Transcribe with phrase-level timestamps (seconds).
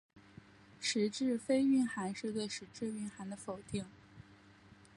[0.79, 3.85] 实质非蕴涵是对实质蕴涵的否定。